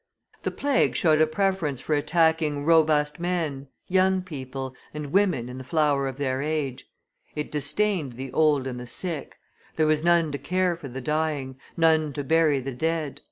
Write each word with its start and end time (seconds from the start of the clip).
The 0.41 0.49
plague 0.49 0.95
showed 0.95 1.21
a 1.21 1.27
preference 1.27 1.79
for 1.79 1.93
attacking 1.93 2.65
robust 2.65 3.19
men, 3.19 3.67
young 3.85 4.23
people, 4.23 4.73
and 4.95 5.11
women 5.11 5.47
in 5.47 5.59
the 5.59 5.63
flower 5.63 6.07
of 6.07 6.17
their 6.17 6.41
age; 6.41 6.89
it 7.35 7.51
disdained 7.51 8.13
the 8.13 8.33
old 8.33 8.65
and 8.65 8.79
the 8.79 8.87
sick; 8.87 9.37
there 9.75 9.85
was 9.85 10.03
none 10.03 10.31
to 10.31 10.39
care 10.39 10.75
for 10.75 10.87
the 10.87 11.01
dying, 11.01 11.59
none 11.77 12.13
to 12.13 12.23
bury 12.23 12.59
the 12.59 12.73
dead. 12.73 13.19